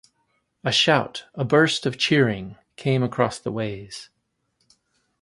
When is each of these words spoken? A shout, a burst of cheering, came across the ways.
A 0.63 0.71
shout, 0.71 1.25
a 1.35 1.45
burst 1.45 1.85
of 1.85 1.95
cheering, 1.95 2.55
came 2.75 3.03
across 3.03 3.37
the 3.37 3.51
ways. 3.51 4.09